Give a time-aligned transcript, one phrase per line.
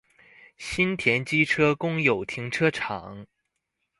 [0.57, 3.27] 新田機車公有停車場